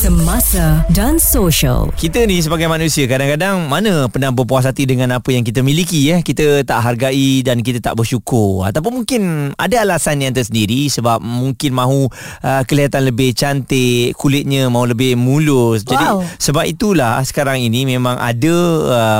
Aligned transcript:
Semasa 0.00 0.80
dan 0.96 1.20
social. 1.20 1.92
Kita 1.92 2.24
ni 2.24 2.40
sebagai 2.40 2.64
manusia 2.72 3.04
kadang-kadang 3.04 3.68
mana 3.68 4.08
pernah 4.08 4.32
berpuas 4.32 4.64
hati 4.64 4.88
dengan 4.88 5.12
apa 5.12 5.28
yang 5.28 5.44
kita 5.44 5.60
miliki 5.60 6.08
ya. 6.08 6.24
Kita 6.24 6.64
tak 6.64 6.80
hargai 6.80 7.44
dan 7.44 7.60
kita 7.60 7.84
tak 7.84 8.00
bersyukur. 8.00 8.64
Ataupun 8.64 9.04
mungkin 9.04 9.52
ada 9.60 9.84
alasan 9.84 10.24
yang 10.24 10.32
tersendiri 10.32 10.88
sebab 10.88 11.20
mungkin 11.20 11.76
mahu 11.76 12.08
uh, 12.40 12.64
kelihatan 12.64 13.12
lebih 13.12 13.36
cantik, 13.36 14.16
kulitnya 14.16 14.72
mahu 14.72 14.96
lebih 14.96 15.20
mulus. 15.20 15.84
Jadi 15.84 16.00
Wow. 16.00 16.24
sebab 16.40 16.64
itulah 16.64 17.20
sekarang 17.20 17.60
ini 17.60 17.84
memang 17.84 18.16
ada 18.16 18.56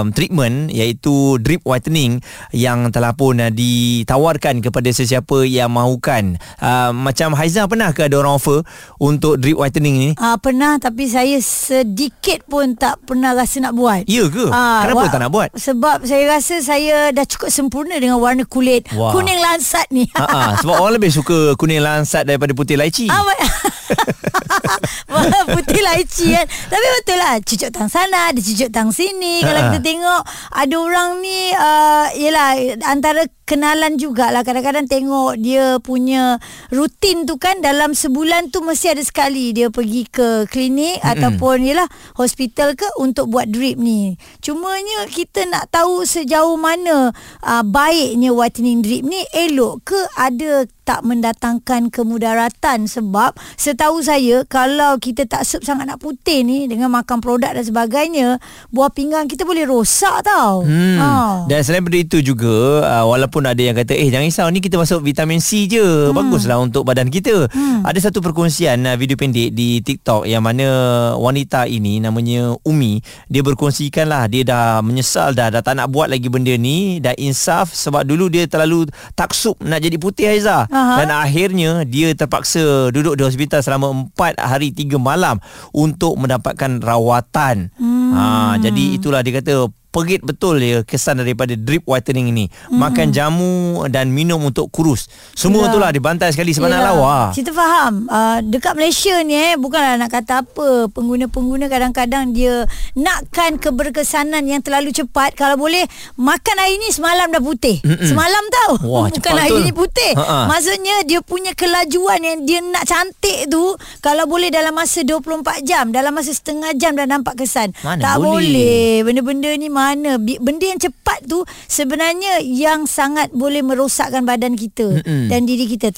um, 0.00 0.16
treatment 0.16 0.72
iaitu 0.72 1.36
drip 1.44 1.60
whitening 1.68 2.24
yang 2.56 2.88
telah 2.88 3.12
pun 3.12 3.36
uh, 3.36 3.52
ditawarkan 3.52 4.64
kepada 4.64 4.88
sesiapa 4.88 5.44
yang 5.44 5.68
mahukan. 5.76 6.40
Uh, 6.56 6.88
macam 6.96 7.36
Haiza 7.36 7.68
pernah 7.68 7.92
ke 7.92 8.08
ada 8.08 8.16
orang 8.16 8.40
offer 8.40 8.64
untuk 8.96 9.36
drip 9.36 9.60
whitening 9.60 10.08
ni? 10.08 10.10
Ah 10.16 10.40
pernah 10.40 10.69
tapi 10.76 11.08
saya 11.08 11.40
sedikit 11.40 12.44
pun 12.46 12.76
tak 12.76 13.02
pernah 13.02 13.32
rasa 13.32 13.58
nak 13.58 13.74
buat. 13.74 14.04
Ya 14.06 14.28
ke? 14.28 14.46
Ah, 14.52 14.84
Kenapa 14.84 15.00
wa- 15.00 15.10
tak 15.10 15.20
nak 15.24 15.32
buat? 15.32 15.48
Sebab 15.56 16.04
saya 16.04 16.24
rasa 16.28 16.60
saya 16.60 17.10
dah 17.10 17.24
cukup 17.24 17.48
sempurna 17.48 17.96
dengan 17.96 18.20
warna 18.20 18.44
kulit 18.44 18.86
Wah. 18.92 19.10
kuning 19.10 19.40
lansat 19.40 19.88
ni. 19.90 20.06
Ha 20.14 20.22
ah, 20.22 20.50
sebab 20.60 20.76
orang 20.84 21.00
lebih 21.00 21.10
suka 21.10 21.56
kuning 21.56 21.80
lansat 21.80 22.28
daripada 22.28 22.52
putih 22.52 22.76
laici. 22.76 23.08
Ah, 23.08 23.24
putih 25.54 25.82
laici 25.82 26.32
kan? 26.32 26.46
Tapi 26.46 26.86
betul 27.00 27.18
lah 27.18 27.34
Cucuk 27.42 27.70
tang 27.74 27.90
sana 27.90 28.30
Ada 28.30 28.40
cucuk 28.40 28.70
tang 28.70 28.90
sini. 28.94 29.42
Kalau 29.42 29.60
kita 29.70 29.80
tengok 29.82 30.22
Ada 30.54 30.74
orang 30.78 31.10
ni 31.20 31.38
uh, 31.54 32.06
Yelah 32.14 32.50
Antara 32.86 33.26
kenalan 33.44 33.98
jugalah. 33.98 34.46
Kadang-kadang 34.46 34.86
tengok 34.86 35.38
Dia 35.40 35.78
punya 35.82 36.38
Rutin 36.70 37.26
tu 37.26 37.36
kan 37.36 37.58
Dalam 37.58 37.92
sebulan 37.92 38.54
tu 38.54 38.62
Mesti 38.62 38.94
ada 38.94 39.02
sekali 39.02 39.52
Dia 39.52 39.68
pergi 39.68 40.06
ke 40.08 40.46
klinik 40.48 41.02
Mm-mm. 41.02 41.10
Ataupun 41.10 41.66
yelah 41.66 41.86
Hospital 42.16 42.78
ke 42.78 42.86
Untuk 42.98 43.30
buat 43.30 43.50
drip 43.50 43.76
ni. 43.76 44.14
Cumanya 44.40 45.06
Kita 45.10 45.44
nak 45.50 45.70
tahu 45.74 46.06
Sejauh 46.06 46.56
mana 46.56 47.10
uh, 47.44 47.64
Baiknya 47.66 48.30
whitening 48.32 48.80
drip 48.80 49.02
ni 49.04 49.20
Elok 49.34 49.82
ke 49.84 50.00
Ada 50.16 50.66
tak 50.90 51.06
mendatangkan 51.06 51.94
kemudaratan 51.94 52.90
sebab 52.90 53.38
setahu 53.54 54.02
saya 54.02 54.42
kalau 54.50 54.98
kita 54.98 55.22
tak 55.22 55.46
sep 55.46 55.62
sangat 55.62 55.86
nak 55.86 56.02
putih 56.02 56.42
ni 56.42 56.66
dengan 56.66 56.90
makan 56.90 57.22
produk 57.22 57.54
dan 57.54 57.62
sebagainya 57.62 58.42
buah 58.74 58.90
pinggang 58.90 59.30
kita 59.30 59.46
boleh 59.46 59.70
rosak 59.70 60.26
tau. 60.26 60.66
Hmm. 60.66 60.98
Ha. 60.98 61.10
Dan 61.46 61.62
selain 61.62 61.86
daripada 61.86 61.94
itu 62.02 62.34
juga 62.34 62.82
uh, 62.82 63.04
walaupun 63.06 63.46
ada 63.46 63.62
yang 63.62 63.78
kata 63.78 63.94
eh 63.94 64.10
jangan 64.10 64.26
risau 64.26 64.48
ni 64.50 64.58
kita 64.58 64.82
masuk 64.82 65.06
vitamin 65.06 65.38
C 65.38 65.70
je. 65.70 66.10
Hmm. 66.10 66.10
Baguslah 66.10 66.58
untuk 66.58 66.82
badan 66.82 67.06
kita. 67.06 67.46
Hmm. 67.54 67.86
Ada 67.86 68.10
satu 68.10 68.18
perkongsian 68.18 68.82
uh, 68.82 68.98
video 68.98 69.14
pendek 69.14 69.54
di 69.54 69.78
TikTok 69.86 70.26
yang 70.26 70.42
mana 70.42 70.66
wanita 71.14 71.70
ini 71.70 72.02
namanya 72.02 72.58
Umi 72.66 72.98
dia 73.30 73.46
berkongsikan 73.46 74.10
lah 74.10 74.26
dia 74.26 74.42
dah 74.42 74.82
menyesal 74.82 75.38
dah 75.38 75.54
dah 75.54 75.62
tak 75.62 75.78
nak 75.78 75.86
buat 75.86 76.10
lagi 76.10 76.26
benda 76.26 76.50
ni 76.58 76.98
dah 76.98 77.14
insaf 77.14 77.70
sebab 77.78 78.02
dulu 78.02 78.26
dia 78.26 78.50
terlalu 78.50 78.90
taksub 79.14 79.54
nak 79.62 79.78
jadi 79.78 79.94
putih 80.02 80.26
Aiza. 80.34 80.66
Aha. 80.80 80.94
Dan 81.04 81.08
akhirnya 81.12 81.84
dia 81.84 82.08
terpaksa 82.16 82.88
duduk 82.88 83.20
di 83.20 83.22
hospital 83.28 83.60
selama 83.60 84.08
4 84.16 84.40
hari 84.40 84.72
3 84.72 84.96
malam 84.96 85.36
untuk 85.76 86.16
mendapatkan 86.16 86.80
rawatan. 86.80 87.68
Hmm. 87.76 88.10
Ha 88.16 88.24
jadi 88.58 88.96
itulah 88.96 89.20
dia 89.20 89.38
kata 89.38 89.68
perit 89.90 90.20
betul 90.20 90.56
dia 90.56 90.80
kesan 90.80 91.18
daripada 91.18 91.52
drip 91.52 91.82
whitening 91.84 92.30
ini. 92.30 92.46
Hmm. 92.66 92.78
Makan 92.80 93.10
jamu 93.10 93.52
dan 93.86 94.08
minum 94.08 94.38
untuk 94.40 94.66
kurus. 94.68 95.06
Semua 95.32 95.60
Yelah. 95.60 95.70
itulah 95.70 95.90
dibantai 95.90 96.30
sekali 96.30 96.50
sebenarnya 96.50 96.80
Yelah. 96.80 96.94
lawa. 96.94 97.18
Kita 97.30 97.50
faham 97.50 98.06
uh, 98.06 98.38
Dekat 98.40 98.72
Malaysia 98.72 99.18
ni 99.20 99.32
eh 99.32 99.54
Bukanlah 99.54 99.96
nak 99.96 100.08
kata 100.08 100.40
apa 100.40 100.68
Pengguna-pengguna 100.88 101.66
kadang-kadang 101.66 102.30
dia 102.30 102.64
Nakkan 102.94 103.56
keberkesanan 103.56 104.44
yang 104.44 104.60
terlalu 104.60 104.90
cepat 104.90 105.32
Kalau 105.32 105.56
boleh 105.56 105.82
Makan 106.14 106.56
hari 106.56 106.76
ni 106.76 106.90
semalam 106.90 107.28
dah 107.28 107.38
putih 107.38 107.80
Mm-mm. 107.80 108.04
Semalam 108.04 108.44
tau 108.52 108.70
Wah, 108.82 109.06
Bukan 109.12 109.32
hari 109.32 109.52
betul. 109.52 109.64
ni 109.64 109.72
putih 109.72 110.12
Ha-ha. 110.12 110.46
Maksudnya 110.46 110.96
dia 111.02 111.20
punya 111.20 111.52
kelajuan 111.52 112.20
Yang 112.20 112.38
dia 112.44 112.60
nak 112.62 112.84
cantik 112.84 113.48
tu 113.48 113.62
Kalau 113.98 114.24
boleh 114.24 114.48
dalam 114.48 114.70
masa 114.70 115.00
24 115.00 115.26
jam 115.62 115.88
Dalam 115.88 116.12
masa 116.12 116.30
setengah 116.30 116.70
jam 116.74 116.94
dah 116.94 117.06
nampak 117.06 117.34
kesan 117.36 117.72
Mana 117.80 118.00
Tak 118.00 118.16
boleh. 118.18 118.36
boleh 118.36 118.92
Benda-benda 119.02 119.50
ni 119.54 119.68
mana 119.80 120.20
Benda 120.20 120.64
yang 120.68 120.80
cepat 120.80 121.24
tu 121.24 121.40
Sebenarnya 121.64 122.44
Yang 122.44 122.92
sangat 122.92 123.32
boleh 123.32 123.64
merosakkan 123.64 124.28
badan 124.28 124.60
kita 124.60 125.00
Mm-mm. 125.00 125.32
Dan 125.32 125.48
diri 125.48 125.64
kita 125.64 125.88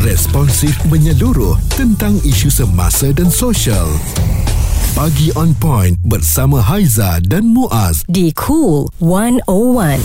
Responsif 0.00 0.80
menyeluruh 0.88 1.60
tentang 1.76 2.16
isu 2.24 2.48
semasa 2.48 3.12
dan 3.12 3.28
sosial. 3.28 3.84
Pagi 4.96 5.28
on 5.36 5.52
point 5.52 5.92
bersama 6.08 6.56
Haiza 6.56 7.20
dan 7.20 7.52
Muaz. 7.52 8.00
Di 8.08 8.32
Cool 8.32 8.88
101. 9.04 10.00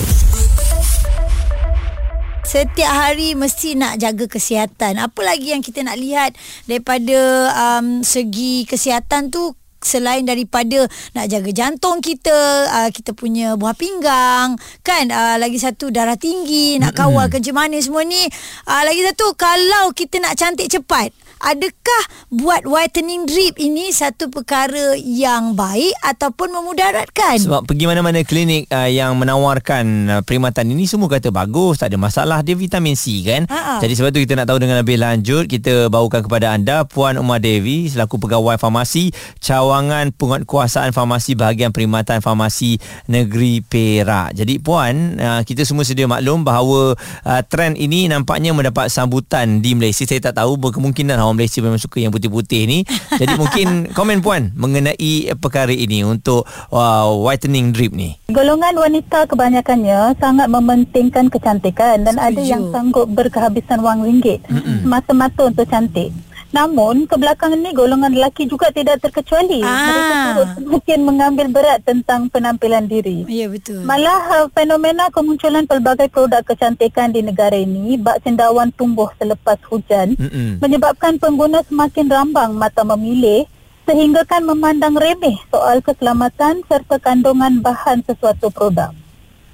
Setiap 2.44 2.92
hari 2.92 3.40
mesti 3.40 3.80
nak 3.80 3.96
jaga 3.96 4.28
kesihatan. 4.28 5.00
Apa 5.00 5.24
lagi 5.24 5.56
yang 5.56 5.64
kita 5.64 5.80
nak 5.80 5.96
lihat 5.96 6.36
daripada 6.68 7.18
um, 7.56 8.04
segi 8.04 8.68
kesihatan 8.68 9.32
tu 9.32 9.56
selain 9.86 10.26
daripada 10.26 10.90
nak 11.14 11.26
jaga 11.30 11.54
jantung 11.54 12.02
kita, 12.02 12.34
uh, 12.68 12.90
kita 12.90 13.14
punya 13.14 13.54
buah 13.54 13.78
pinggang, 13.78 14.58
kan? 14.82 15.06
Uh, 15.14 15.38
lagi 15.38 15.62
satu 15.62 15.94
darah 15.94 16.18
tinggi, 16.18 16.82
nak 16.82 16.98
kawal 16.98 17.30
kerja 17.30 17.54
manis 17.54 17.88
semua 17.88 18.02
ni. 18.02 18.26
Uh, 18.66 18.84
lagi 18.84 19.06
satu 19.06 19.38
kalau 19.38 19.94
kita 19.94 20.18
nak 20.18 20.34
cantik 20.36 20.68
cepat, 20.68 21.14
adakah 21.42 22.04
buat 22.32 22.64
whitening 22.68 23.28
drip 23.28 23.56
ini 23.60 23.92
satu 23.92 24.28
perkara 24.28 24.96
yang 25.00 25.56
baik 25.56 25.94
ataupun 26.04 26.52
memudaratkan? 26.52 27.40
Sebab 27.40 27.68
pergi 27.68 27.86
mana-mana 27.88 28.22
klinik 28.22 28.68
uh, 28.72 28.90
yang 28.90 29.16
menawarkan 29.16 29.86
uh, 30.10 30.22
perkhidmatan 30.22 30.72
ini 30.72 30.86
semua 30.86 31.08
kata 31.08 31.32
bagus, 31.32 31.80
tak 31.80 31.94
ada 31.94 31.98
masalah, 32.00 32.40
dia 32.44 32.58
vitamin 32.58 32.96
C 32.98 33.24
kan. 33.24 33.48
Ha-ha. 33.48 33.80
Jadi 33.80 33.94
sebab 33.96 34.10
tu 34.16 34.20
kita 34.22 34.36
nak 34.36 34.48
tahu 34.52 34.60
dengan 34.62 34.80
lebih 34.82 35.00
lanjut, 35.00 35.48
kita 35.48 35.88
bawakan 35.88 36.26
kepada 36.26 36.52
anda 36.54 36.84
Puan 36.88 37.18
Umar 37.18 37.40
Devi 37.40 37.88
selaku 37.88 38.20
pegawai 38.22 38.60
farmasi 38.60 39.12
cawangan 39.40 40.12
penguatkuasaan 40.16 40.92
farmasi 40.92 41.38
bahagian 41.38 41.72
perkhidmatan 41.72 42.20
farmasi 42.20 42.78
negeri 43.08 43.62
Perak. 43.66 44.36
Jadi 44.36 44.60
puan, 44.60 45.18
uh, 45.18 45.42
kita 45.42 45.64
semua 45.64 45.88
sedia 45.88 46.06
maklum 46.06 46.44
bahawa 46.44 46.96
uh, 47.24 47.42
trend 47.48 47.80
ini 47.80 48.10
nampaknya 48.10 48.52
mendapat 48.52 48.92
sambutan 48.92 49.64
di 49.64 49.74
Malaysia. 49.78 50.04
Saya 50.06 50.32
tak 50.32 50.42
tahu 50.42 50.58
berkemungkinan 50.60 51.18
orang 51.26 51.42
Malaysia 51.42 51.60
memang 51.66 51.82
suka 51.82 51.98
yang 52.02 52.14
putih-putih 52.14 52.62
ni. 52.70 52.80
Jadi 53.18 53.34
mungkin 53.42 53.90
komen 53.92 54.22
puan 54.22 54.54
mengenai 54.54 55.34
perkara 55.42 55.74
ini 55.74 56.06
untuk 56.06 56.46
uh, 56.70 57.10
whitening 57.26 57.74
drip 57.74 57.92
ni. 57.92 58.16
Golongan 58.30 58.78
wanita 58.78 59.26
kebanyakannya 59.26 60.18
sangat 60.22 60.48
mementingkan 60.50 61.30
kecantikan 61.34 62.06
dan 62.06 62.16
Setuju. 62.18 62.28
ada 62.30 62.42
yang 62.42 62.64
sanggup 62.70 63.08
berkehabisan 63.10 63.82
wang 63.82 64.06
ringgit 64.06 64.46
semata-mata 64.82 65.50
untuk 65.50 65.66
cantik. 65.66 66.14
Namun 66.56 67.04
kebelakangan 67.04 67.60
ni 67.60 67.76
golongan 67.76 68.16
lelaki 68.16 68.48
juga 68.48 68.72
tidak 68.72 69.04
terkecuali. 69.04 69.60
Ah. 69.60 69.76
Mereka 69.76 70.16
turut 70.24 70.50
semakin 70.56 71.00
mengambil 71.04 71.48
berat 71.52 71.84
tentang 71.84 72.32
penampilan 72.32 72.88
diri. 72.88 73.28
Ya 73.28 73.52
betul. 73.52 73.84
Malah 73.84 74.24
uh, 74.40 74.48
fenomena 74.56 75.12
kemunculan 75.12 75.68
pelbagai 75.68 76.08
produk 76.08 76.40
kecantikan 76.48 77.12
di 77.12 77.20
negara 77.20 77.60
ini 77.60 78.00
bak 78.00 78.24
cendawan 78.24 78.72
tumbuh 78.72 79.12
selepas 79.20 79.60
hujan 79.68 80.16
Mm-mm. 80.16 80.64
menyebabkan 80.64 81.20
pengguna 81.20 81.60
semakin 81.68 82.08
rambang 82.08 82.56
mata 82.56 82.88
memilih 82.88 83.44
sehinggakan 83.84 84.48
memandang 84.48 84.96
remeh 84.96 85.36
soal 85.52 85.84
keselamatan 85.84 86.64
serta 86.72 86.98
kandungan 87.04 87.60
bahan 87.60 88.00
sesuatu 88.08 88.48
produk. 88.48 88.96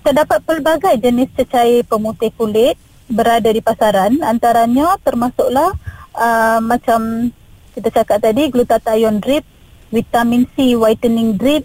Terdapat 0.06 0.40
pelbagai 0.46 1.02
jenis 1.02 1.34
cecair 1.34 1.82
pemutih 1.90 2.30
kulit 2.38 2.78
berada 3.12 3.50
di 3.52 3.60
pasaran 3.60 4.24
antaranya 4.24 4.96
termasuklah 5.04 5.76
uh, 6.14 6.60
macam 6.60 7.32
kita 7.72 7.90
cakap 7.94 8.20
tadi 8.20 8.48
glutathione 8.48 9.20
drip, 9.20 9.46
vitamin 9.90 10.44
C 10.54 10.76
whitening 10.76 11.36
drip, 11.36 11.64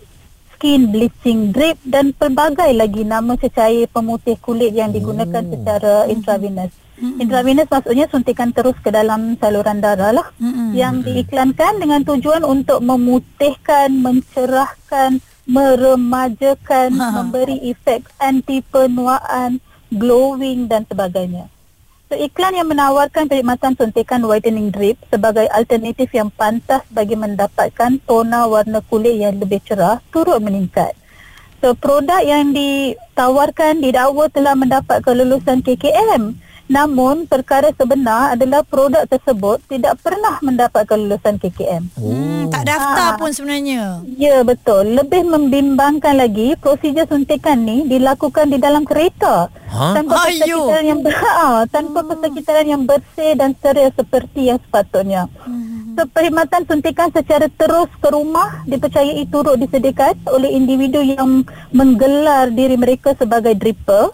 skin 0.55 0.89
bleaching 0.89 1.51
drip 1.51 1.77
dan 1.83 2.11
pelbagai 2.11 2.71
lagi 2.73 3.03
nama 3.03 3.35
cecair 3.35 3.87
pemutih 3.87 4.39
kulit 4.39 4.73
yang 4.73 4.91
digunakan 4.91 5.43
Oh. 5.43 5.51
secara 5.53 5.95
intravenous. 6.07 6.73
Intravenous 6.97 7.69
maksudnya 7.69 8.09
suntikan 8.09 8.57
terus 8.57 8.73
ke 8.81 8.89
dalam 8.89 9.37
saluran 9.37 9.85
darah 9.85 10.17
lah 10.17 10.33
Mm-mm. 10.41 10.73
yang 10.73 11.05
diiklankan 11.05 11.77
dengan 11.77 12.01
tujuan 12.01 12.41
untuk 12.41 12.81
memutihkan, 12.81 13.93
mencerahkan, 14.01 15.21
meremajakan, 15.45 16.89
Ha. 16.97 17.07
memberi 17.13 17.61
efek 17.69 18.09
anti 18.17 18.65
penuaan, 18.65 19.61
glowing 19.93 20.67
dan 20.67 20.89
sebagainya. 20.89 21.53
So, 22.07 22.15
iklan 22.15 22.55
yang 22.55 22.71
menawarkan 22.71 23.27
perkhidmatan 23.27 23.75
suntikan 23.75 24.23
whitening 24.23 24.71
drip 24.71 24.95
sebagai 25.11 25.51
alternatif 25.51 26.07
yang 26.15 26.31
pantas 26.31 26.87
bagi 26.95 27.19
mendapatkan 27.19 27.99
tona 28.07 28.47
warna 28.47 28.79
kulit 28.87 29.19
yang 29.19 29.43
lebih 29.43 29.59
cerah 29.67 29.99
turut 30.15 30.39
meningkat. 30.39 30.95
So 31.65 31.75
produk 31.75 32.23
yang 32.23 32.55
ditawarkan 32.55 33.83
didakwa 33.83 34.31
telah 34.31 34.55
mendapat 34.55 35.03
kelulusan 35.03 35.67
KKM. 35.67 36.37
Namun 36.67 37.25
perkara 37.25 37.71
sebenar 37.71 38.35
adalah 38.35 38.61
produk 38.61 39.07
tersebut 39.07 39.63
tidak 39.67 40.03
pernah 40.03 40.43
mendapat 40.43 40.83
kelulusan 40.85 41.39
KKM. 41.39 41.95
Hmm, 41.95 42.51
tak 42.51 42.67
daftar 42.67 43.09
Ah. 43.09 43.17
pun 43.17 43.31
sebenarnya. 43.31 44.03
Ya 44.13 44.43
betul. 44.43 44.93
Lebih 44.93 45.23
membimbangkan 45.25 46.19
lagi 46.19 46.59
prosedur 46.59 47.07
suntikan 47.07 47.63
ni 47.63 47.87
dilakukan 47.87 48.51
di 48.51 48.59
dalam 48.59 48.83
kereta. 48.83 49.47
Ha? 49.69 49.95
Tanpa 49.95 50.27
Ayuh. 50.27 50.35
persekitaran 50.67 50.85
yang 50.85 51.01
ber, 51.01 51.15
ha, 51.15 51.39
tanpa 51.67 51.99
persekitaran 52.03 52.67
yang 52.67 52.83
bersih 52.83 53.33
dan 53.35 53.55
steril 53.55 53.91
seperti 53.93 54.51
yang 54.51 54.59
sepatutnya. 54.59 55.31
So, 55.95 56.05
perkhidmatan 56.05 56.67
suntikan 56.67 57.09
secara 57.09 57.49
terus 57.49 57.89
ke 57.97 58.09
rumah 58.11 58.61
dipercayai 58.67 59.25
turut 59.27 59.57
disediakan 59.57 60.29
oleh 60.29 60.53
individu 60.53 61.01
yang 61.01 61.41
menggelar 61.71 62.51
diri 62.51 62.77
mereka 62.77 63.15
sebagai 63.15 63.55
dripper. 63.55 64.13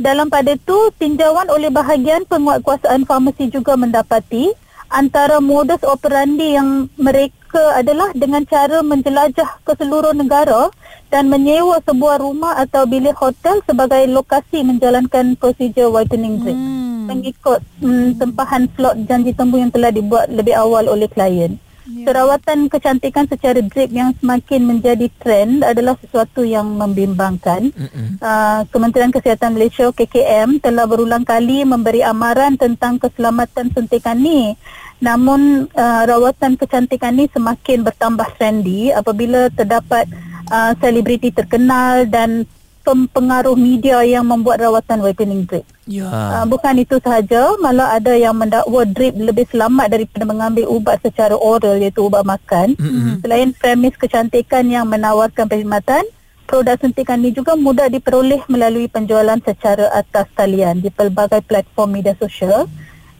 Dalam 0.00 0.32
pada 0.32 0.56
itu, 0.56 0.88
tinjauan 0.96 1.52
oleh 1.52 1.68
bahagian 1.68 2.24
penguatkuasaan 2.24 3.04
farmasi 3.04 3.52
juga 3.52 3.76
mendapati 3.76 4.48
antara 4.88 5.44
modus 5.44 5.84
operandi 5.84 6.56
yang 6.56 6.88
mereka 6.96 7.76
adalah 7.76 8.08
dengan 8.16 8.48
cara 8.48 8.80
menjelajah 8.80 9.60
ke 9.60 9.72
seluruh 9.76 10.16
negara 10.16 10.72
dan 11.12 11.28
menyewa 11.28 11.84
sebuah 11.84 12.16
rumah 12.16 12.56
atau 12.56 12.88
bilik 12.88 13.12
hotel 13.12 13.60
sebagai 13.68 14.08
lokasi 14.08 14.64
menjalankan 14.64 15.36
prosedur 15.36 15.92
whitening 15.92 16.40
drip 16.40 16.56
Hmm. 16.56 17.06
mengikut 17.10 17.60
hmm, 17.82 18.16
tempahan 18.22 18.70
slot 18.72 18.96
janji 19.04 19.36
temu 19.36 19.60
yang 19.60 19.72
telah 19.74 19.90
dibuat 19.92 20.32
lebih 20.32 20.56
awal 20.56 20.88
oleh 20.88 21.10
klien. 21.10 21.60
Perawatan 21.88 22.68
kecantikan 22.68 23.24
secara 23.24 23.58
drip 23.64 23.88
yang 23.88 24.12
semakin 24.20 24.68
menjadi 24.68 25.08
trend 25.16 25.64
adalah 25.64 25.96
sesuatu 25.96 26.44
yang 26.44 26.76
membimbangkan. 26.76 27.72
Uh, 28.20 28.68
Kementerian 28.68 29.08
Kesihatan 29.08 29.56
Malaysia 29.56 29.88
KKM 29.88 30.60
telah 30.60 30.84
berulang 30.84 31.24
kali 31.24 31.64
memberi 31.64 32.04
amaran 32.04 32.60
tentang 32.60 33.00
keselamatan 33.00 33.72
suntikan 33.72 34.20
ni. 34.20 34.54
Namun 35.00 35.72
uh, 35.72 36.02
rawatan 36.04 36.60
kecantikan 36.60 37.16
ni 37.16 37.26
semakin 37.32 37.80
bertambah 37.80 38.28
trendy 38.36 38.92
apabila 38.92 39.48
terdapat 39.48 40.04
uh, 40.52 40.76
selebriti 40.76 41.32
terkenal 41.32 42.04
dan 42.04 42.44
pempengaruh 42.80 43.54
media 43.54 44.00
yang 44.02 44.24
membuat 44.24 44.64
rawatan 44.64 45.04
whitening 45.04 45.44
drip. 45.44 45.64
Ya. 45.84 46.08
Uh, 46.08 46.44
bukan 46.48 46.80
itu 46.80 46.96
sahaja, 47.02 47.54
malah 47.60 47.94
ada 47.96 48.16
yang 48.16 48.36
mendakwa 48.36 48.86
drip 48.88 49.14
lebih 49.16 49.44
selamat 49.52 49.92
daripada 49.92 50.24
mengambil 50.24 50.64
ubat 50.70 51.00
secara 51.04 51.36
oral 51.36 51.78
iaitu 51.78 52.04
ubat 52.04 52.24
makan. 52.24 52.74
Mm-hmm. 52.78 53.14
Selain 53.24 53.48
premis 53.56 53.94
kecantikan 53.96 54.64
yang 54.68 54.88
menawarkan 54.88 55.46
perkhidmatan, 55.46 56.04
produk 56.50 56.76
suntikan 56.82 57.22
ini 57.22 57.30
juga 57.30 57.54
mudah 57.54 57.86
diperoleh 57.86 58.42
melalui 58.50 58.90
penjualan 58.90 59.38
secara 59.38 59.86
atas 59.94 60.26
talian 60.34 60.82
di 60.82 60.90
pelbagai 60.90 61.46
platform 61.46 62.02
media 62.02 62.18
sosial. 62.18 62.66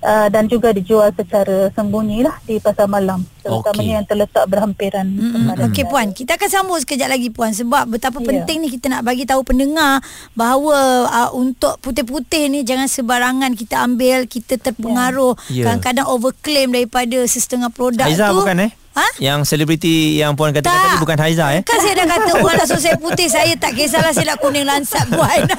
Uh, 0.01 0.27
dan 0.27 0.49
juga 0.49 0.73
dijual 0.73 1.13
secara 1.13 1.69
sembunyi 1.71 2.25
lah 2.25 2.33
di 2.43 2.57
pasar 2.57 2.89
malam 2.89 3.21
terutamanya 3.39 3.85
Okey. 3.85 3.95
yang 3.95 4.07
terletak 4.07 4.45
berhampiran 4.47 5.05
kepada 5.05 5.69
Okey 5.69 5.85
puan, 5.85 6.09
kita 6.11 6.35
akan 6.35 6.49
sambung 6.49 6.81
sekejap 6.81 7.05
lagi 7.07 7.29
puan 7.29 7.53
sebab 7.53 7.85
betapa 7.87 8.17
Ya. 8.19 8.33
penting 8.33 8.65
ni 8.65 8.69
kita 8.71 8.89
nak 8.89 9.05
bagi 9.05 9.23
tahu 9.23 9.45
pendengar 9.45 10.01
bahawa 10.33 10.77
uh, 11.05 11.31
untuk 11.33 11.77
putih-putih 11.79 12.49
ni 12.49 12.65
jangan 12.65 12.89
sebarangan 12.89 13.53
kita 13.53 13.77
ambil, 13.79 14.25
kita 14.25 14.57
terpengaruh 14.57 15.37
Ya. 15.47 15.69
kadang-kadang 15.69 16.09
overclaim 16.09 16.73
daripada 16.73 17.21
sesetengah 17.23 17.69
produk 17.69 18.09
Haiza 18.09 18.33
tu. 18.33 18.41
bukan 18.41 18.57
eh? 18.59 18.71
Ha? 18.91 19.07
Yang 19.21 19.47
selebriti 19.47 20.17
yang 20.17 20.33
puan 20.33 20.51
katakan 20.51 20.73
Tak. 20.73 20.85
tadi 20.87 20.97
bukan 20.99 21.19
Haiza 21.21 21.47
eh? 21.53 21.63
Kan 21.63 21.77
saya 21.77 21.95
dah 21.95 22.07
kata 22.09 22.31
orang 22.37 22.57
langsung 22.59 22.81
saya 22.81 22.97
putih 22.97 23.29
Saya 23.29 23.53
tak 23.55 23.77
kisahlah 23.77 24.11
saya 24.11 24.33
nak 24.33 24.41
kuning 24.41 24.65
lansat 24.65 25.05
puan 25.09 25.45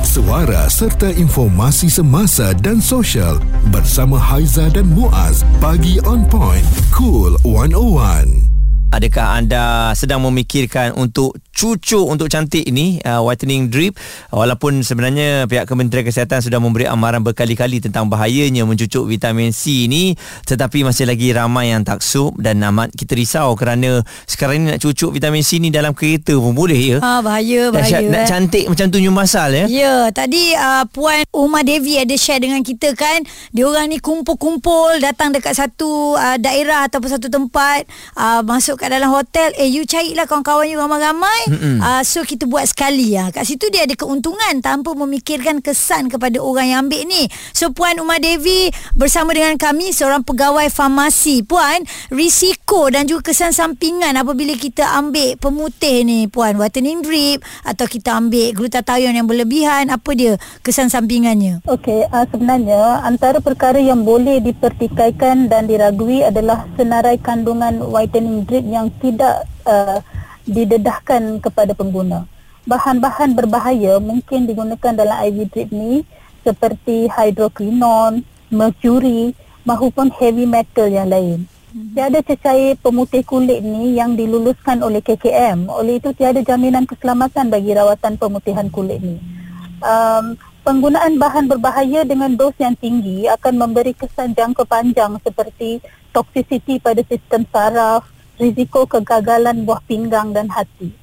Suara 0.00 0.66
serta 0.66 1.12
informasi 1.14 1.86
semasa 1.86 2.50
dan 2.56 2.82
sosial 2.82 3.38
bersama 3.70 4.18
Haiza 4.18 4.66
dan 4.72 4.90
Muaz. 4.90 5.46
Pagi 5.62 6.02
on 6.02 6.26
point. 6.26 6.66
Cool 6.90 7.38
101. 7.46 8.50
Adakah 8.90 9.38
anda 9.38 9.94
sedang 9.94 10.26
memikirkan 10.26 10.98
untuk 10.98 11.38
cucuk 11.60 12.08
untuk 12.08 12.32
cantik 12.32 12.64
ini 12.64 12.96
uh, 13.04 13.20
whitening 13.20 13.68
drip 13.68 14.00
walaupun 14.32 14.80
sebenarnya 14.80 15.44
pihak 15.44 15.68
Kementerian 15.68 16.08
Kesihatan 16.08 16.40
sudah 16.40 16.56
memberi 16.56 16.88
amaran 16.88 17.20
berkali-kali 17.20 17.84
tentang 17.84 18.08
bahayanya 18.08 18.64
mencucuk 18.64 19.04
vitamin 19.04 19.52
C 19.52 19.84
ini 19.84 20.16
tetapi 20.48 20.88
masih 20.88 21.04
lagi 21.04 21.36
ramai 21.36 21.76
yang 21.76 21.84
taksub 21.84 22.32
dan 22.40 22.64
amat 22.64 22.96
kita 22.96 23.12
risau 23.12 23.52
kerana 23.60 24.00
sekarang 24.24 24.64
ni 24.64 24.72
nak 24.72 24.80
cucuk 24.80 25.12
vitamin 25.12 25.44
C 25.44 25.60
ni 25.60 25.68
dalam 25.68 25.92
kereta 25.92 26.32
pun 26.32 26.56
boleh 26.56 26.96
ya 26.96 26.98
ha, 27.04 27.20
Bahaya 27.20 27.68
Dahsyat, 27.68 28.08
bahaya 28.08 28.08
nak 28.08 28.22
eh. 28.24 28.28
cantik 28.32 28.64
macam 28.64 28.86
tu 28.88 28.96
new 28.96 29.12
masal 29.12 29.52
ya 29.52 29.66
Ya, 29.68 30.08
tadi 30.14 30.54
uh, 30.54 30.86
Puan 30.94 31.26
Umar 31.34 31.66
Devi 31.66 31.98
ada 31.98 32.14
share 32.14 32.38
dengan 32.38 32.62
kita 32.62 32.94
kan. 32.94 33.26
Diorang 33.50 33.90
ni 33.90 33.98
kumpul-kumpul 33.98 35.02
datang 35.02 35.34
dekat 35.34 35.58
satu 35.58 36.14
uh, 36.14 36.38
daerah 36.38 36.86
ataupun 36.86 37.10
satu 37.10 37.26
tempat 37.26 37.88
uh, 38.14 38.40
masuk 38.46 38.78
kat 38.78 38.94
dalam 38.94 39.10
hotel. 39.10 39.50
Eh, 39.58 39.66
you 39.66 39.82
carilah 39.84 40.28
kawan-kawan 40.30 40.70
you 40.70 40.78
ramai-ramai. 40.78 41.49
Uh, 41.80 42.02
so, 42.06 42.22
kita 42.22 42.46
buat 42.46 42.68
sekali. 42.68 43.18
Uh. 43.18 43.32
Kat 43.34 43.48
situ 43.48 43.66
dia 43.72 43.88
ada 43.88 43.96
keuntungan 43.96 44.62
tanpa 44.62 44.94
memikirkan 44.94 45.58
kesan 45.58 46.06
kepada 46.06 46.38
orang 46.38 46.66
yang 46.70 46.78
ambil 46.86 47.02
ni. 47.08 47.26
So, 47.50 47.74
Puan 47.74 47.98
Umar 47.98 48.22
Devi 48.22 48.70
bersama 48.94 49.34
dengan 49.34 49.58
kami 49.58 49.90
seorang 49.90 50.22
pegawai 50.22 50.70
farmasi. 50.70 51.42
Puan, 51.42 51.82
risiko 52.12 52.88
dan 52.92 53.10
juga 53.10 53.32
kesan 53.32 53.50
sampingan 53.50 54.14
apabila 54.14 54.54
kita 54.54 54.86
ambil 54.98 55.34
pemutih 55.40 56.06
ni, 56.06 56.30
Puan. 56.30 56.60
Whitening 56.60 57.02
drip 57.02 57.42
atau 57.66 57.86
kita 57.88 58.16
ambil 58.18 58.52
glutathione 58.54 59.16
yang 59.16 59.28
berlebihan. 59.28 59.90
Apa 59.90 60.14
dia 60.14 60.36
kesan 60.62 60.92
sampingannya? 60.92 61.64
Okey, 61.66 62.06
uh, 62.10 62.26
sebenarnya 62.28 63.02
antara 63.02 63.40
perkara 63.40 63.80
yang 63.80 64.02
boleh 64.04 64.38
dipertikaikan 64.44 65.48
dan 65.48 65.66
diragui 65.66 66.20
adalah 66.22 66.66
senarai 66.76 67.16
kandungan 67.18 67.80
whitening 67.88 68.44
drip 68.44 68.64
yang 68.66 68.92
tidak 69.00 69.48
uh, 69.64 70.00
didedahkan 70.44 71.42
kepada 71.42 71.72
pengguna. 71.76 72.28
Bahan-bahan 72.68 73.32
berbahaya 73.32 73.98
mungkin 73.98 74.44
digunakan 74.44 74.92
dalam 74.92 75.16
IV 75.26 75.36
drip 75.48 75.68
ni 75.72 76.04
seperti 76.44 77.08
hydroquinone, 77.08 78.24
mercury 78.52 79.32
maupun 79.64 80.12
heavy 80.12 80.44
metal 80.44 80.88
yang 80.88 81.08
lain. 81.08 81.48
Tiada 81.94 82.18
cecair 82.20 82.74
pemutih 82.82 83.22
kulit 83.22 83.62
ni 83.62 83.94
yang 83.94 84.18
diluluskan 84.18 84.82
oleh 84.82 84.98
KKM. 84.98 85.70
Oleh 85.70 86.02
itu 86.02 86.10
tiada 86.12 86.42
jaminan 86.42 86.82
keselamatan 86.82 87.46
bagi 87.46 87.70
rawatan 87.72 88.18
pemutihan 88.18 88.66
kulit 88.66 88.98
ni 88.98 89.40
um, 89.84 90.36
penggunaan 90.62 91.16
bahan 91.16 91.48
berbahaya 91.48 92.04
dengan 92.04 92.32
dos 92.36 92.54
yang 92.60 92.76
tinggi 92.76 93.26
akan 93.26 93.54
memberi 93.56 93.96
kesan 93.96 94.36
jangka 94.36 94.64
panjang 94.68 95.16
seperti 95.24 95.80
toksisiti 96.12 96.78
pada 96.78 97.00
sistem 97.06 97.46
saraf, 97.48 98.06
risiko 98.40 98.88
kegagalan 98.88 99.68
buah 99.68 99.84
pinggang 99.84 100.32
dan 100.32 100.48
hati. 100.48 100.96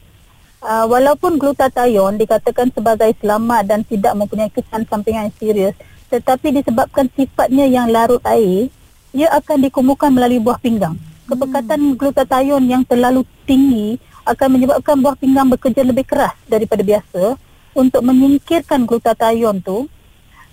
Uh, 0.57 0.89
walaupun 0.89 1.37
glutathione 1.37 2.17
dikatakan 2.17 2.73
sebagai 2.73 3.13
selamat 3.21 3.63
dan 3.69 3.85
tidak 3.85 4.17
mempunyai 4.17 4.49
kesan 4.49 4.89
sampingan 4.89 5.29
yang 5.29 5.37
serius, 5.37 5.75
tetapi 6.09 6.49
disebabkan 6.49 7.05
sifatnya 7.13 7.69
yang 7.69 7.93
larut 7.93 8.19
air, 8.25 8.73
ia 9.13 9.29
akan 9.37 9.69
dikumukan 9.69 10.09
melalui 10.09 10.41
buah 10.41 10.57
pinggang. 10.57 10.97
Kepekatan 11.29 11.93
glutathione 11.93 12.65
yang 12.65 12.81
terlalu 12.81 13.21
tinggi 13.45 14.01
akan 14.25 14.57
menyebabkan 14.57 14.97
buah 14.97 15.15
pinggang 15.15 15.47
bekerja 15.47 15.85
lebih 15.85 16.09
keras 16.09 16.33
daripada 16.49 16.81
biasa 16.81 17.37
untuk 17.77 18.01
menyingkirkan 18.01 18.89
glutathione 18.89 19.61
tu. 19.61 19.85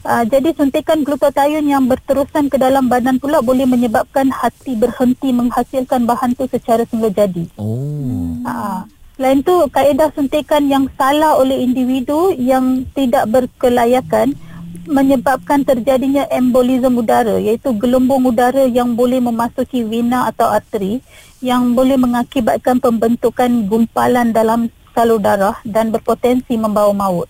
Uh, 0.04 0.20
jadi 0.28 0.52
suntikan 0.52 1.00
glutathione 1.00 1.64
yang 1.64 1.88
berterusan 1.88 2.52
ke 2.52 2.60
dalam 2.60 2.92
badan 2.92 3.16
pula 3.16 3.40
boleh 3.40 3.64
menyebabkan 3.64 4.28
hati 4.28 4.76
berhenti 4.76 5.32
menghasilkan 5.32 6.04
bahan 6.04 6.36
tu 6.36 6.44
secara 6.44 6.84
semula 6.84 7.08
jadi. 7.08 7.48
oh 7.56 8.04
Ha. 8.44 8.84
Selain 9.16 9.40
tu, 9.40 9.56
kaedah 9.72 10.12
suntikan 10.12 10.68
yang 10.68 10.90
salah 11.00 11.40
oleh 11.40 11.64
individu 11.64 12.36
yang 12.36 12.84
tidak 12.92 13.24
berkelayakan 13.32 14.36
menyebabkan 14.84 15.64
terjadinya 15.64 16.28
embolisme 16.28 17.00
udara 17.00 17.40
iaitu 17.40 17.72
gelembung 17.80 18.28
udara 18.28 18.68
yang 18.68 18.92
boleh 18.92 19.22
memasuki 19.24 19.80
vena 19.80 20.28
atau 20.28 20.52
arteri 20.52 21.00
yang 21.40 21.72
boleh 21.72 21.96
mengakibatkan 21.96 22.76
pembentukan 22.76 23.64
gumpalan 23.64 24.36
dalam 24.36 24.68
salur 24.92 25.16
darah 25.16 25.56
dan 25.64 25.88
berpotensi 25.88 26.60
membawa 26.60 26.92
maut. 26.92 27.28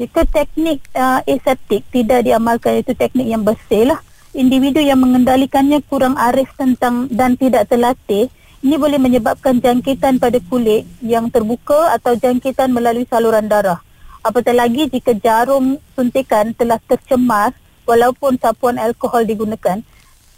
Jika 0.00 0.24
teknik 0.24 0.80
uh, 0.96 1.20
aseptik 1.28 1.84
tidak 1.92 2.24
diamalkan 2.24 2.80
itu 2.80 2.96
teknik 2.96 3.28
yang 3.28 3.44
bersih 3.44 3.92
lah. 3.92 4.00
Individu 4.32 4.80
yang 4.80 4.96
mengendalikannya 4.96 5.84
kurang 5.84 6.16
arif 6.16 6.48
tentang 6.56 7.04
dan 7.12 7.36
tidak 7.36 7.68
terlatih 7.68 8.32
ini 8.64 8.80
boleh 8.80 8.96
menyebabkan 8.96 9.60
jangkitan 9.60 10.16
pada 10.16 10.40
kulit 10.48 10.88
yang 11.04 11.28
terbuka 11.28 11.92
atau 11.92 12.16
jangkitan 12.16 12.72
melalui 12.72 13.04
saluran 13.12 13.44
darah. 13.44 13.84
Apatah 14.24 14.56
lagi 14.56 14.88
jika 14.88 15.12
jarum 15.20 15.76
suntikan 15.92 16.56
telah 16.56 16.80
tercemar 16.88 17.52
walaupun 17.84 18.40
sapuan 18.40 18.80
alkohol 18.80 19.28
digunakan, 19.28 19.84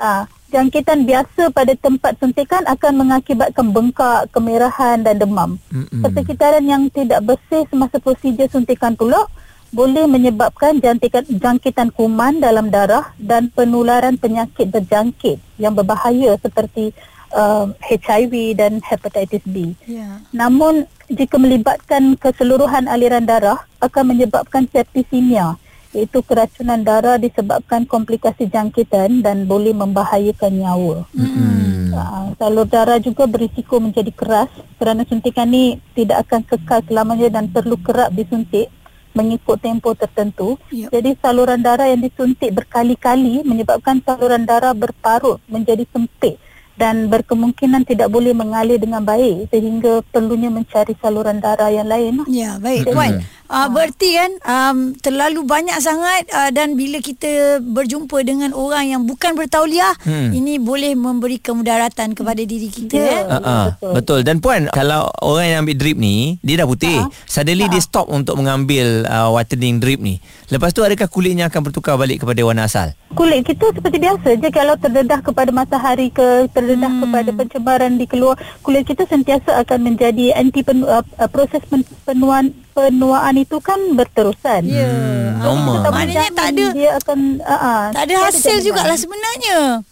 uh, 0.02 0.26
jangkitan 0.50 1.06
biasa 1.06 1.54
pada 1.54 1.78
tempat 1.78 2.18
suntikan 2.18 2.66
akan 2.66 2.98
mengakibatkan 2.98 3.70
bengkak, 3.70 4.26
kemerahan 4.34 5.06
dan 5.06 5.22
demam. 5.22 5.54
Persekitaran 6.02 6.66
yang 6.66 6.90
tidak 6.90 7.22
bersih 7.22 7.62
semasa 7.70 8.02
prosedur 8.02 8.50
suntikan 8.50 8.98
pula 8.98 9.30
boleh 9.72 10.04
menyebabkan 10.04 10.78
jangkitan, 10.84 11.24
jangkitan 11.40 11.88
kuman 11.96 12.44
dalam 12.44 12.68
darah 12.68 13.16
dan 13.16 13.48
penularan 13.48 14.20
penyakit 14.20 14.68
berjangkit 14.68 15.40
yang 15.56 15.72
berbahaya 15.72 16.36
seperti 16.36 16.92
uh, 17.32 17.72
HIV 17.80 18.60
dan 18.60 18.84
hepatitis 18.84 19.40
B. 19.48 19.72
Ya. 19.88 20.20
Namun 20.30 20.84
jika 21.08 21.40
melibatkan 21.40 22.20
keseluruhan 22.20 22.84
aliran 22.84 23.24
darah 23.24 23.64
akan 23.80 24.12
menyebabkan 24.12 24.68
septisemia 24.68 25.56
iaitu 25.92 26.24
keracunan 26.24 26.80
darah 26.80 27.20
disebabkan 27.20 27.84
komplikasi 27.84 28.48
jangkitan 28.48 29.20
dan 29.20 29.44
boleh 29.44 29.76
membahayakan 29.76 30.52
nyawa. 30.52 31.04
Hmm. 31.12 31.92
Uh, 31.92 32.32
salur 32.40 32.64
darah 32.64 32.96
juga 32.96 33.28
berisiko 33.28 33.76
menjadi 33.76 34.08
keras 34.12 34.48
kerana 34.80 35.04
suntikan 35.04 35.52
ni 35.52 35.76
tidak 35.92 36.24
akan 36.28 36.40
kekal 36.48 36.80
selamanya 36.88 37.28
dan 37.28 37.52
perlu 37.52 37.76
kerap 37.76 38.08
disuntik 38.16 38.72
mengikut 39.12 39.60
tempoh 39.60 39.94
tertentu. 39.96 40.60
Ya. 40.68 40.88
Jadi 40.92 41.16
saluran 41.20 41.60
darah 41.60 41.88
yang 41.88 42.00
disuntik 42.00 42.52
berkali-kali 42.52 43.44
menyebabkan 43.44 44.00
saluran 44.04 44.44
darah 44.44 44.72
berparut 44.76 45.40
menjadi 45.48 45.84
sempit 45.92 46.36
dan 46.74 47.06
berkemungkinan 47.06 47.84
tidak 47.84 48.08
boleh 48.08 48.32
mengalir 48.32 48.76
dengan 48.76 49.00
baik 49.00 49.48
sehingga 49.48 50.00
perlunya 50.08 50.48
mencari 50.48 50.96
saluran 50.96 51.38
darah 51.38 51.68
yang 51.68 51.86
lain. 51.86 52.18
lah. 52.18 52.26
Ya, 52.26 52.50
baik 52.56 52.88
Puan. 52.88 53.20
Uh, 53.46 53.68
berarti 53.68 54.16
kan 54.16 54.30
um, 54.42 54.76
terlalu 54.96 55.44
banyak 55.44 55.76
sangat 55.78 56.24
uh, 56.32 56.48
dan 56.48 56.72
bila 56.72 56.98
kita 56.98 57.60
berjumpa 57.60 58.24
dengan 58.24 58.56
orang 58.56 58.88
yang 58.88 59.02
bukan 59.04 59.36
bertauliah, 59.36 59.92
Hmm. 60.02 60.32
ini 60.32 60.56
boleh 60.56 60.96
memberi 60.96 61.36
kemudaratan 61.36 62.12
kepada 62.12 62.40
diri 62.40 62.66
kita. 62.66 62.96
Ya. 62.96 63.12
eh. 63.12 63.22
Uh, 63.22 63.34
uh, 63.36 63.64
Betul. 63.70 63.92
betul. 63.92 64.20
Dan 64.24 64.36
puan, 64.38 64.62
kalau 64.72 65.12
orang 65.20 65.46
yang 65.46 65.58
ambil 65.62 65.76
drip 65.76 65.96
ni, 65.96 66.40
dia 66.40 66.56
dah 66.56 66.66
putih. 66.66 66.96
Suddenly 67.24 67.68
dia 67.68 67.78
stop 67.78 68.08
untuk 68.08 68.34
mengambil 68.34 69.04
uh, 69.04 69.28
whitening 69.30 69.78
drip 69.78 70.00
ni. 70.00 70.18
Lepas 70.48 70.72
tu 70.72 70.80
adakah 70.80 71.06
kulitnya 71.06 71.48
akan 71.48 71.60
bertukar 71.62 71.94
balik 71.94 72.24
kepada 72.24 72.40
warna 72.40 72.64
asal? 72.64 72.92
Kulit 73.12 73.44
kita 73.44 73.68
seperti 73.70 74.00
biasa 74.00 74.28
je 74.34 74.48
kalau 74.48 74.74
terdedah 74.74 75.20
kepada 75.20 75.48
matahari 75.48 76.08
ke 76.08 76.48
terdedah 76.62 76.92
hmm. 76.94 77.02
kepada 77.02 77.30
pencemaran 77.34 77.92
di 77.98 78.06
keluar 78.06 78.38
kulit 78.62 78.86
kita 78.86 79.02
sentiasa 79.10 79.58
akan 79.66 79.82
menjadi 79.82 80.38
anti 80.38 80.62
penu, 80.62 80.86
uh, 80.86 81.02
uh, 81.18 81.26
proses 81.26 81.60
pen, 81.66 81.82
penuaan 82.06 82.54
penuaan 82.72 83.34
itu 83.36 83.58
kan 83.58 83.78
berterusan. 83.98 84.64
Ya. 84.64 84.86
Hmm, 84.86 85.22
Ah, 85.42 85.50
normal. 85.50 85.74
Maknanya 85.90 86.30
tak 86.30 86.46
ada 86.54 86.64
dia 86.70 86.90
akan 87.02 87.18
uh, 87.42 87.52
uh, 87.52 87.82
tak 87.90 88.02
ada 88.06 88.14
hasil 88.30 88.56
jugalah 88.62 88.94
sebenarnya. 88.94 89.82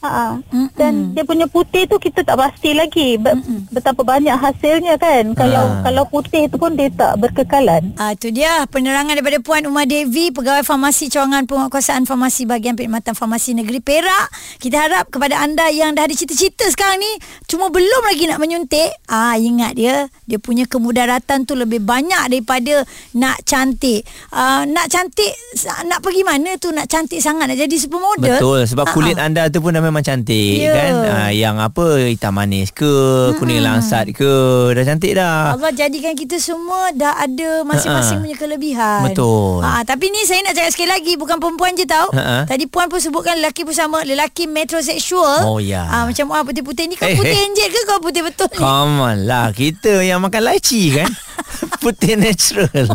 Ha 0.00 0.40
dan 0.80 1.12
dia 1.12 1.28
punya 1.28 1.44
putih 1.44 1.84
tu 1.84 2.00
kita 2.00 2.24
tak 2.24 2.40
pasti 2.40 2.72
lagi 2.72 3.20
Be- 3.20 3.36
betapa 3.68 4.00
banyak 4.00 4.32
hasilnya 4.32 4.96
kan. 4.96 5.36
Kalau 5.36 5.60
Ah. 5.60 5.84
kalau 5.84 6.08
putih 6.08 6.48
tu 6.48 6.56
pun 6.56 6.72
dia 6.72 6.88
tak 6.88 7.20
berkekalan. 7.20 7.92
Ah 8.00 8.16
tu 8.16 8.32
dia 8.32 8.64
penerangan 8.64 9.12
daripada 9.12 9.36
Puan 9.44 9.60
Umar 9.68 9.84
Devi 9.84 10.32
pegawai 10.32 10.64
farmasi 10.64 11.12
cawangan 11.12 11.44
penguatkuasaan 11.44 12.08
farmasi 12.08 12.48
bahagian 12.48 12.80
perkhidmatan 12.80 13.12
farmasi 13.12 13.52
negeri 13.52 13.84
Perak. 13.84 14.32
Kita 14.56 14.88
harap 14.88 15.12
kepada 15.12 15.36
anda 15.36 15.68
yang 15.68 15.92
dah 15.92 16.08
ada 16.08 16.16
cita-cita 16.16 16.64
sekarang 16.72 16.96
ni 16.96 17.12
cuma 17.44 17.68
belum 17.68 18.02
lagi 18.08 18.24
nak 18.24 18.40
menyuntik, 18.40 18.90
ah 19.04 19.36
ingat 19.36 19.76
dia 19.76 20.08
dia 20.24 20.40
punya 20.40 20.64
kemudaratan 20.64 21.44
tu 21.44 21.52
lebih 21.52 21.84
banyak 21.84 22.32
daripada 22.32 22.88
nak 23.12 23.44
cantik. 23.44 24.08
Ah 24.32 24.64
nak 24.64 24.88
cantik 24.88 25.36
nak 25.84 26.00
pergi 26.00 26.24
mana 26.24 26.56
tu 26.56 26.72
nak 26.72 26.88
cantik 26.88 27.20
sangat 27.20 27.52
nak 27.52 27.60
jadi 27.60 27.76
supermodel. 27.76 28.40
Betul 28.40 28.64
sebab 28.64 28.96
kulit 28.96 29.20
ah. 29.20 29.28
anda 29.28 29.52
tu 29.52 29.60
pun 29.60 29.76
dah 29.76 29.89
memang 29.90 30.00
cantik 30.00 30.56
Ya. 30.56 30.72
kan 30.72 30.92
ah, 31.04 31.30
yang 31.30 31.56
apa 31.56 31.82
hitam 32.06 32.32
manis 32.32 32.70
ke 32.70 32.88
kuning 33.36 33.60
langsat 33.60 34.10
ke 34.10 34.32
dah 34.70 34.84
cantik 34.84 35.12
dah 35.12 35.52
Allah 35.52 35.70
jadikan 35.70 36.14
kita 36.14 36.36
semua 36.36 36.88
dah 36.90 37.14
ada 37.16 37.62
masing-masing 37.62 38.16
Ha-ha. 38.16 38.24
punya 38.24 38.36
kelebihan. 38.36 39.00
Betul. 39.04 39.60
Ha, 39.60 39.82
tapi 39.82 40.08
ni 40.08 40.22
saya 40.22 40.40
nak 40.42 40.54
cakap 40.54 40.70
sekali 40.70 40.88
lagi 40.88 41.12
bukan 41.14 41.36
perempuan 41.36 41.74
je 41.74 41.84
tau. 41.84 42.08
Ha-ha. 42.08 42.46
Tadi 42.46 42.64
puan 42.64 42.86
pun 42.86 42.96
sebutkan 42.96 43.36
lelaki 43.36 43.62
pun 43.62 43.72
sama, 43.72 44.00
lelaki 44.00 44.46
metroseksual. 44.46 45.44
Oh, 45.44 45.58
ya. 45.58 45.82
Ha, 45.82 46.04
macam 46.04 46.30
ah 46.30 46.40
putih-putih 46.40 46.86
ni 46.86 46.94
kau 46.94 47.04
Eh, 47.04 47.14
putih 47.14 47.34
eh. 47.34 47.44
enjet 47.44 47.68
ke 47.68 47.80
kau 47.84 47.98
putih 47.98 48.22
betul 48.22 48.46
ni? 48.48 48.56
Come 48.56 49.00
on 49.00 49.18
lah 49.24 49.50
Kita 49.50 49.98
yang 50.00 50.20
makan 50.20 50.42
laci 50.44 50.92
kan 50.92 51.10
Putih 51.82 52.14
natural 52.14 52.86